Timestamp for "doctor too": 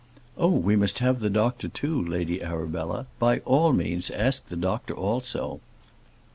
1.29-2.01